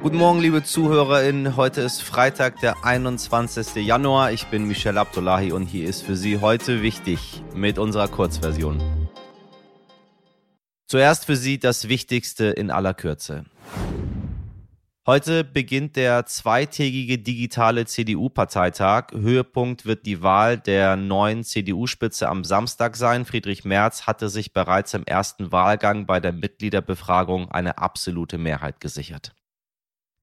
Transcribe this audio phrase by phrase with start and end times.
[0.00, 1.56] Guten Morgen, liebe ZuhörerInnen.
[1.56, 3.84] Heute ist Freitag, der 21.
[3.84, 4.30] Januar.
[4.30, 8.80] Ich bin Michel Abdullahi und hier ist für Sie heute wichtig mit unserer Kurzversion.
[10.86, 13.44] Zuerst für Sie das Wichtigste in aller Kürze.
[15.04, 19.10] Heute beginnt der zweitägige digitale CDU-Parteitag.
[19.12, 23.24] Höhepunkt wird die Wahl der neuen CDU-Spitze am Samstag sein.
[23.24, 29.34] Friedrich Merz hatte sich bereits im ersten Wahlgang bei der Mitgliederbefragung eine absolute Mehrheit gesichert.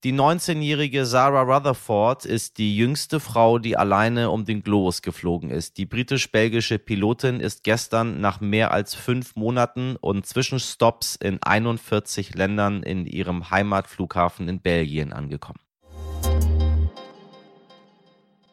[0.03, 5.77] Die 19-jährige Sarah Rutherford ist die jüngste Frau, die alleine um den Globus geflogen ist.
[5.79, 12.83] Die britisch-belgische Pilotin ist gestern nach mehr als fünf Monaten und Zwischenstopps in 41 Ländern
[12.83, 15.64] in ihrem Heimatflughafen in Belgien angekommen.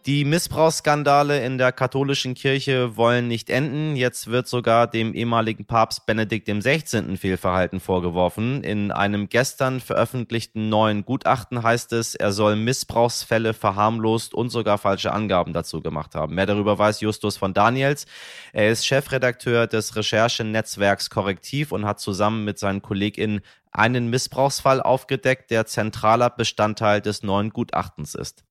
[0.05, 3.95] Die Missbrauchsskandale in der katholischen Kirche wollen nicht enden.
[3.95, 7.16] Jetzt wird sogar dem ehemaligen Papst Benedikt XVI.
[7.16, 8.65] Fehlverhalten vorgeworfen.
[8.65, 15.12] In einem gestern veröffentlichten neuen Gutachten heißt es, er soll Missbrauchsfälle verharmlost und sogar falsche
[15.12, 16.34] Angaben dazu gemacht haben.
[16.34, 18.06] Mehr darüber weiß Justus von Daniels.
[18.53, 25.53] Er ist Chefredakteur des Recherchenetzwerks Korrektiv und hat zusammen mit seinen KollegInnen einen Missbrauchsfall aufgedeckt,
[25.53, 28.42] der zentraler Bestandteil des neuen Gutachtens ist.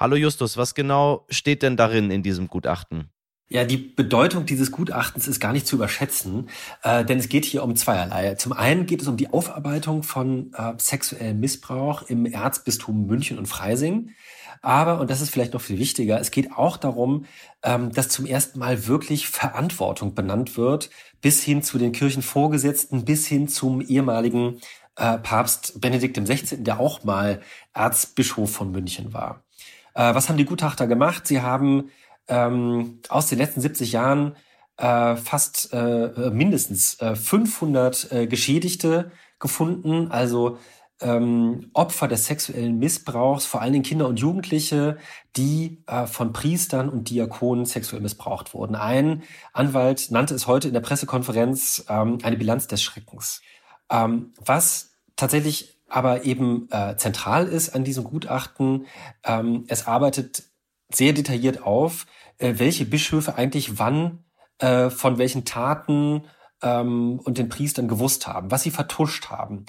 [0.00, 3.10] Hallo Justus, was genau steht denn darin in diesem Gutachten?
[3.48, 6.50] Ja, die Bedeutung dieses Gutachtens ist gar nicht zu überschätzen,
[6.84, 8.36] äh, denn es geht hier um zweierlei.
[8.36, 13.46] Zum einen geht es um die Aufarbeitung von äh, sexuellem Missbrauch im Erzbistum München und
[13.46, 14.10] Freising.
[14.62, 17.24] Aber, und das ist vielleicht noch viel wichtiger, es geht auch darum,
[17.64, 20.90] ähm, dass zum ersten Mal wirklich Verantwortung benannt wird,
[21.20, 24.60] bis hin zu den Kirchenvorgesetzten, bis hin zum ehemaligen
[24.94, 27.40] äh, Papst Benedikt XVI., der auch mal
[27.72, 29.42] Erzbischof von München war.
[29.98, 31.26] Äh, was haben die Gutachter gemacht?
[31.26, 31.90] Sie haben
[32.28, 34.36] ähm, aus den letzten 70 Jahren
[34.76, 40.58] äh, fast äh, mindestens äh, 500 äh, Geschädigte gefunden, also
[41.00, 44.98] ähm, Opfer des sexuellen Missbrauchs, vor allen Dingen Kinder und Jugendliche,
[45.36, 48.76] die äh, von Priestern und Diakonen sexuell missbraucht wurden.
[48.76, 49.22] Ein
[49.52, 53.42] Anwalt nannte es heute in der Pressekonferenz ähm, eine Bilanz des Schreckens.
[53.90, 58.86] Ähm, was tatsächlich aber eben äh, zentral ist an diesem Gutachten.
[59.24, 60.44] Ähm, es arbeitet
[60.92, 62.06] sehr detailliert auf,
[62.38, 64.24] äh, welche Bischöfe eigentlich wann
[64.58, 66.24] äh, von welchen Taten
[66.62, 69.66] ähm, und den Priestern gewusst haben, was sie vertuscht haben.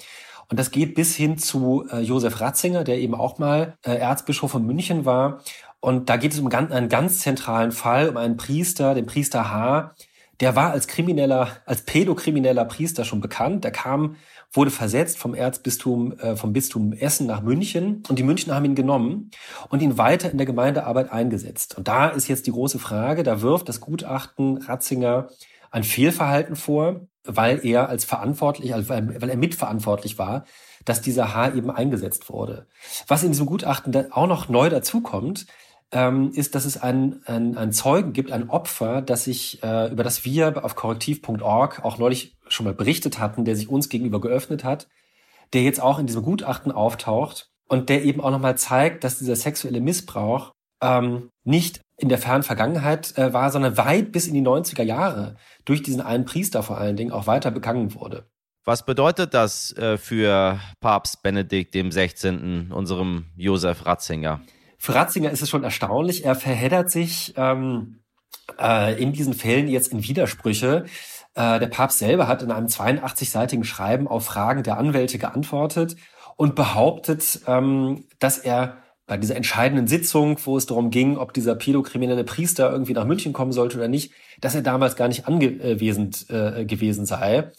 [0.48, 4.50] Und das geht bis hin zu äh, Josef Ratzinger, der eben auch mal äh, Erzbischof
[4.50, 5.42] von München war.
[5.78, 9.50] Und da geht es um ganz, einen ganz zentralen Fall, um einen Priester, den Priester
[9.50, 9.94] H.,
[10.40, 13.64] der war als krimineller, als pädokrimineller Priester schon bekannt.
[13.64, 14.16] Der kam
[14.52, 18.74] wurde versetzt vom Erzbistum, äh, vom Bistum Essen nach München und die Münchner haben ihn
[18.74, 19.30] genommen
[19.68, 21.78] und ihn weiter in der Gemeindearbeit eingesetzt.
[21.78, 25.28] Und da ist jetzt die große Frage, da wirft das Gutachten Ratzinger
[25.70, 30.44] ein Fehlverhalten vor, weil er als verantwortlich, also weil er mitverantwortlich war,
[30.84, 32.66] dass dieser Haar eben eingesetzt wurde.
[33.06, 35.46] Was in diesem Gutachten auch noch neu dazukommt,
[35.92, 40.04] ähm, ist, dass es einen, einen, einen Zeugen gibt, ein Opfer, das sich, äh, über
[40.04, 44.64] das wir auf korrektiv.org auch neulich schon mal berichtet hatten, der sich uns gegenüber geöffnet
[44.64, 44.88] hat,
[45.52, 49.36] der jetzt auch in diesem Gutachten auftaucht und der eben auch nochmal zeigt, dass dieser
[49.36, 54.42] sexuelle Missbrauch ähm, nicht in der fernen Vergangenheit äh, war, sondern weit bis in die
[54.42, 58.24] 90er Jahre durch diesen einen Priester vor allen Dingen auch weiter begangen wurde.
[58.64, 64.40] Was bedeutet das äh, für Papst Benedikt 16., unserem Josef Ratzinger?
[64.82, 66.24] Für Ratzinger ist es schon erstaunlich.
[66.24, 68.00] Er verheddert sich ähm,
[68.58, 70.86] äh, in diesen Fällen jetzt in Widersprüche.
[71.34, 75.96] Äh, der Papst selber hat in einem 82-seitigen Schreiben auf Fragen der Anwälte geantwortet
[76.36, 81.56] und behauptet, ähm, dass er bei dieser entscheidenden Sitzung, wo es darum ging, ob dieser
[81.56, 86.30] pädokriminelle Priester irgendwie nach München kommen sollte oder nicht, dass er damals gar nicht anwesend
[86.30, 87.52] äh, gewesen sei.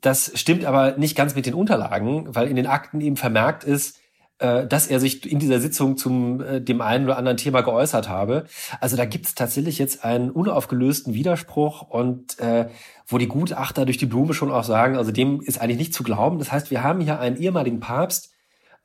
[0.00, 4.00] Das stimmt aber nicht ganz mit den Unterlagen, weil in den Akten eben vermerkt ist,
[4.38, 8.44] dass er sich in dieser Sitzung zum äh, dem einen oder anderen Thema geäußert habe.
[8.80, 12.68] Also da gibt es tatsächlich jetzt einen unaufgelösten Widerspruch und äh,
[13.06, 16.02] wo die Gutachter durch die Blume schon auch sagen, also dem ist eigentlich nicht zu
[16.02, 16.38] glauben.
[16.38, 18.32] Das heißt, wir haben hier einen ehemaligen Papst,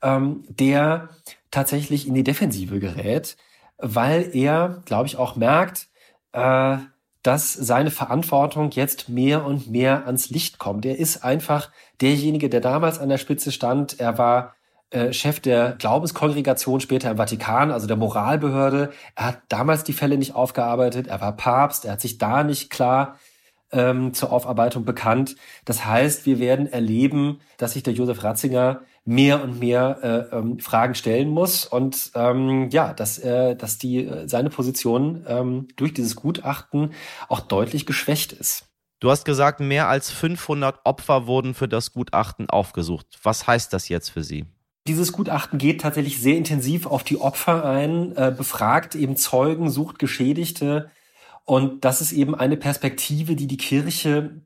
[0.02, 1.08] ähm, der
[1.50, 3.36] tatsächlich in die Defensive gerät,
[3.78, 5.88] weil er, glaube ich, auch merkt,
[6.32, 6.76] äh,
[7.22, 10.86] dass seine Verantwortung jetzt mehr und mehr ans Licht kommt.
[10.86, 11.70] Er ist einfach
[12.00, 14.00] derjenige, der damals an der Spitze stand.
[14.00, 14.54] Er war
[14.90, 18.90] äh, Chef der Glaubenskongregation später im Vatikan, also der Moralbehörde.
[19.14, 22.70] Er hat damals die Fälle nicht aufgearbeitet, er war Papst, er hat sich da nicht
[22.70, 23.18] klar
[23.72, 25.36] ähm, zur Aufarbeitung bekannt.
[25.64, 30.58] Das heißt, wir werden erleben, dass sich der Josef Ratzinger mehr und mehr äh, ähm,
[30.58, 35.94] Fragen stellen muss und ähm, ja, dass äh, dass die äh, seine Position ähm, durch
[35.94, 36.92] dieses Gutachten
[37.28, 38.66] auch deutlich geschwächt ist.
[39.00, 43.06] Du hast gesagt, mehr als 500 Opfer wurden für das Gutachten aufgesucht.
[43.22, 44.44] Was heißt das jetzt für Sie?
[44.86, 49.98] Dieses Gutachten geht tatsächlich sehr intensiv auf die Opfer ein, äh, befragt eben Zeugen, sucht
[49.98, 50.90] Geschädigte.
[51.44, 54.42] Und das ist eben eine Perspektive, die die Kirche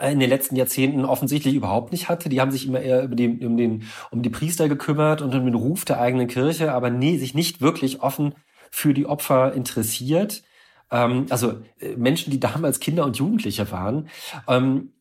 [0.00, 2.28] in den letzten Jahrzehnten offensichtlich überhaupt nicht hatte.
[2.28, 5.44] Die haben sich immer eher über den, um, den, um die Priester gekümmert und um
[5.44, 8.34] den Ruf der eigenen Kirche, aber nie, sich nicht wirklich offen
[8.70, 10.42] für die Opfer interessiert.
[10.90, 14.08] Ähm, also äh, Menschen, die damals Kinder und Jugendliche waren.
[14.48, 14.92] Ähm,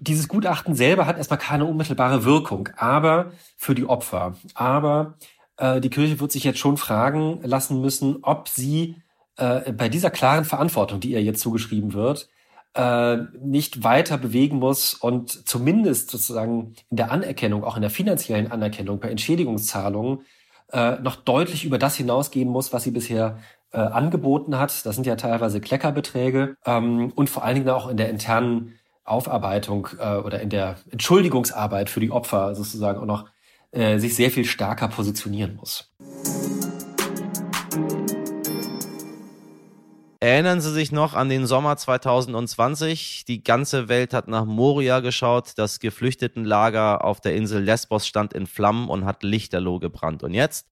[0.00, 4.36] dieses Gutachten selber hat erstmal keine unmittelbare Wirkung, aber für die Opfer.
[4.54, 5.14] Aber
[5.56, 8.96] äh, die Kirche wird sich jetzt schon fragen lassen müssen, ob sie
[9.36, 12.28] äh, bei dieser klaren Verantwortung, die ihr jetzt zugeschrieben wird,
[12.74, 18.50] äh, nicht weiter bewegen muss und zumindest sozusagen in der Anerkennung, auch in der finanziellen
[18.50, 20.20] Anerkennung bei Entschädigungszahlungen
[20.72, 23.38] äh, noch deutlich über das hinausgehen muss, was sie bisher
[23.72, 24.86] äh, angeboten hat.
[24.86, 28.74] Das sind ja teilweise Kleckerbeträge ähm, und vor allen Dingen auch in der internen
[29.10, 33.26] Aufarbeitung äh, oder in der Entschuldigungsarbeit für die Opfer sozusagen auch noch
[33.70, 35.92] äh, sich sehr viel stärker positionieren muss.
[40.20, 43.24] Erinnern Sie sich noch an den Sommer 2020?
[43.26, 45.52] Die ganze Welt hat nach Moria geschaut.
[45.56, 50.24] Das Geflüchtetenlager auf der Insel Lesbos stand in Flammen und hat lichterloh gebrannt.
[50.24, 50.66] Und jetzt?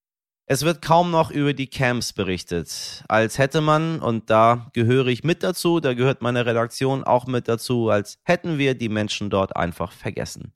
[0.49, 3.03] Es wird kaum noch über die Camps berichtet.
[3.09, 7.49] Als hätte man, und da gehöre ich mit dazu, da gehört meine Redaktion auch mit
[7.49, 10.53] dazu, als hätten wir die Menschen dort einfach vergessen.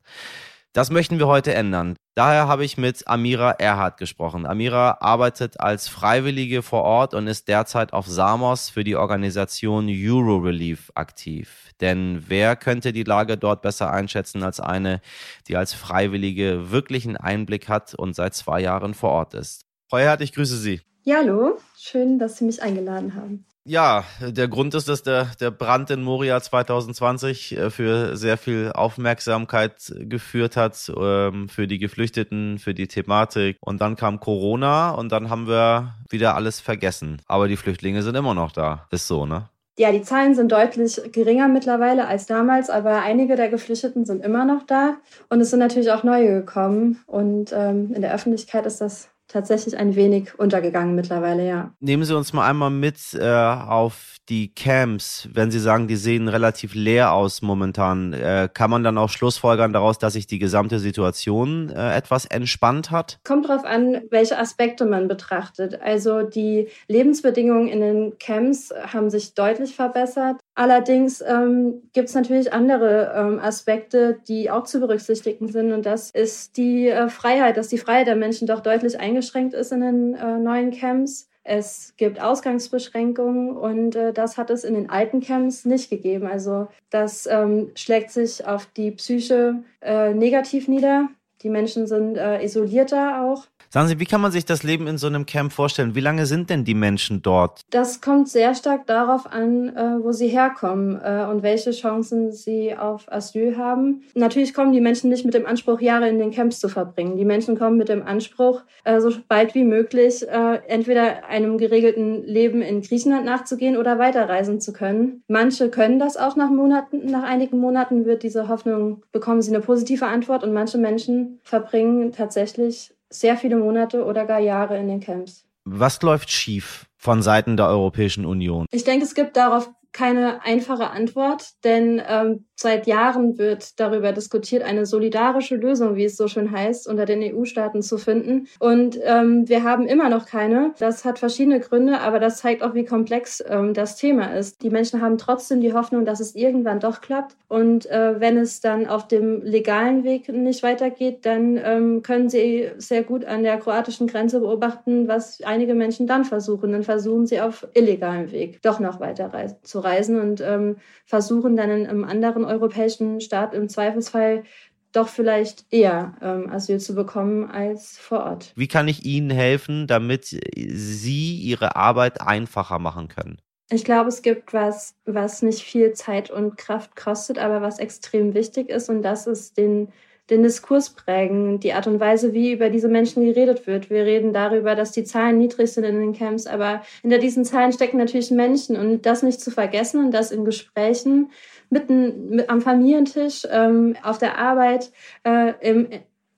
[0.72, 1.96] Das möchten wir heute ändern.
[2.14, 4.46] Daher habe ich mit Amira Erhardt gesprochen.
[4.46, 10.92] Amira arbeitet als Freiwillige vor Ort und ist derzeit auf Samos für die Organisation Eurorelief
[10.94, 11.72] aktiv.
[11.80, 15.00] Denn wer könnte die Lage dort besser einschätzen als eine,
[15.48, 19.69] die als Freiwillige wirklichen Einblick hat und seit zwei Jahren vor Ort ist?
[19.90, 20.80] Frau Erhardt, ich grüße Sie.
[21.02, 21.58] Ja, hallo.
[21.76, 23.44] Schön, dass Sie mich eingeladen haben.
[23.64, 28.70] Ja, der Grund ist, dass der, der Brand in Moria 2020 äh, für sehr viel
[28.72, 33.56] Aufmerksamkeit geführt hat, ähm, für die Geflüchteten, für die Thematik.
[33.60, 37.20] Und dann kam Corona und dann haben wir wieder alles vergessen.
[37.26, 38.86] Aber die Flüchtlinge sind immer noch da.
[38.92, 39.48] Ist so, ne?
[39.76, 44.44] Ja, die Zahlen sind deutlich geringer mittlerweile als damals, aber einige der Geflüchteten sind immer
[44.44, 44.98] noch da.
[45.30, 47.02] Und es sind natürlich auch neue gekommen.
[47.06, 51.72] Und ähm, in der Öffentlichkeit ist das tatsächlich ein wenig untergegangen mittlerweile, ja.
[51.80, 55.28] Nehmen Sie uns mal einmal mit äh, auf die Camps.
[55.32, 59.72] Wenn Sie sagen, die sehen relativ leer aus momentan, äh, kann man dann auch schlussfolgern
[59.72, 63.18] daraus, dass sich die gesamte Situation äh, etwas entspannt hat?
[63.24, 65.80] Kommt darauf an, welche Aspekte man betrachtet.
[65.80, 70.39] Also die Lebensbedingungen in den Camps haben sich deutlich verbessert.
[70.54, 75.72] Allerdings ähm, gibt es natürlich andere ähm, Aspekte, die auch zu berücksichtigen sind.
[75.72, 79.72] Und das ist die äh, Freiheit, dass die Freiheit der Menschen doch deutlich eingeschränkt ist
[79.72, 81.28] in den äh, neuen Camps.
[81.42, 86.26] Es gibt Ausgangsbeschränkungen und äh, das hat es in den alten Camps nicht gegeben.
[86.26, 91.08] Also das ähm, schlägt sich auf die Psyche äh, negativ nieder.
[91.42, 93.46] Die Menschen sind äh, isolierter auch.
[93.72, 95.94] Sagen Sie, wie kann man sich das Leben in so einem Camp vorstellen?
[95.94, 97.60] Wie lange sind denn die Menschen dort?
[97.70, 102.76] Das kommt sehr stark darauf an, äh, wo sie herkommen äh, und welche Chancen sie
[102.76, 104.02] auf Asyl haben.
[104.14, 107.16] Natürlich kommen die Menschen nicht mit dem Anspruch, Jahre in den Camps zu verbringen.
[107.16, 110.26] Die Menschen kommen mit dem Anspruch, äh, so bald wie möglich
[110.66, 115.22] entweder einem geregelten Leben in Griechenland nachzugehen oder weiterreisen zu können.
[115.28, 119.60] Manche können das auch nach Monaten, nach einigen Monaten wird diese Hoffnung, bekommen sie eine
[119.60, 125.00] positive Antwort und manche Menschen verbringen tatsächlich sehr viele Monate oder gar Jahre in den
[125.00, 125.46] Camps.
[125.64, 128.66] Was läuft schief von Seiten der Europäischen Union?
[128.70, 134.62] Ich denke, es gibt darauf keine einfache Antwort, denn ähm, seit Jahren wird darüber diskutiert,
[134.62, 138.48] eine solidarische Lösung, wie es so schön heißt, unter den EU-Staaten zu finden.
[138.58, 140.74] Und ähm, wir haben immer noch keine.
[140.78, 144.62] Das hat verschiedene Gründe, aber das zeigt auch, wie komplex ähm, das Thema ist.
[144.62, 147.34] Die Menschen haben trotzdem die Hoffnung, dass es irgendwann doch klappt.
[147.48, 152.70] Und äh, wenn es dann auf dem legalen Weg nicht weitergeht, dann ähm, können sie
[152.76, 156.72] sehr gut an der kroatischen Grenze beobachten, was einige Menschen dann versuchen.
[156.72, 159.30] Dann versuchen sie auf illegalem Weg doch noch weiter
[159.62, 160.76] zu reisen und ähm,
[161.06, 164.44] versuchen dann in einem anderen europäischen Staat im Zweifelsfall
[164.92, 168.52] doch vielleicht eher ähm, Asyl zu bekommen als vor Ort.
[168.56, 173.40] Wie kann ich Ihnen helfen, damit Sie Ihre Arbeit einfacher machen können?
[173.70, 178.34] Ich glaube, es gibt was, was nicht viel Zeit und Kraft kostet, aber was extrem
[178.34, 179.92] wichtig ist und das ist den
[180.30, 183.90] den Diskurs prägen, die Art und Weise, wie über diese Menschen geredet wird.
[183.90, 187.72] Wir reden darüber, dass die Zahlen niedrig sind in den Camps, aber hinter diesen Zahlen
[187.72, 191.30] stecken natürlich Menschen und das nicht zu vergessen und das in Gesprächen
[191.70, 194.92] mitten mit, am Familientisch, ähm, auf der Arbeit,
[195.24, 195.88] äh, im,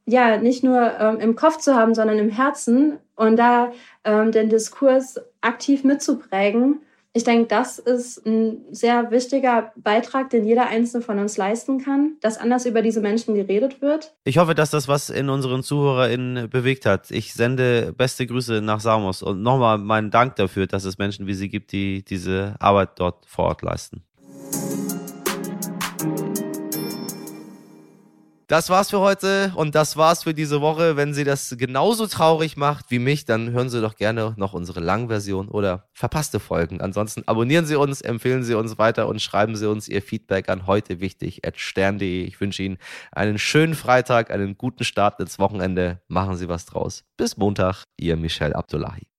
[0.06, 3.72] ja, nicht nur ähm, im Kopf zu haben, sondern im Herzen und da
[4.04, 6.80] ähm, den Diskurs aktiv mitzuprägen
[7.14, 12.16] Ich denke, das ist ein sehr wichtiger Beitrag, den jeder Einzelne von uns leisten kann,
[12.22, 14.14] dass anders über diese Menschen geredet wird.
[14.24, 17.10] Ich hoffe, dass das was in unseren ZuhörerInnen bewegt hat.
[17.10, 21.34] Ich sende beste Grüße nach Samos und nochmal meinen Dank dafür, dass es Menschen wie
[21.34, 24.02] Sie gibt, die diese Arbeit dort vor Ort leisten.
[28.52, 30.94] Das war's für heute und das war's für diese Woche.
[30.94, 34.80] Wenn Sie das genauso traurig macht wie mich, dann hören Sie doch gerne noch unsere
[34.80, 36.82] Langversion oder verpasste Folgen.
[36.82, 40.66] Ansonsten abonnieren Sie uns, empfehlen Sie uns weiter und schreiben Sie uns Ihr Feedback an
[40.66, 42.24] heute wichtig stern.de.
[42.24, 42.76] Ich wünsche Ihnen
[43.10, 46.02] einen schönen Freitag, einen guten Start ins Wochenende.
[46.08, 47.04] Machen Sie was draus.
[47.16, 49.11] Bis Montag, Ihr Michel Abdullahi.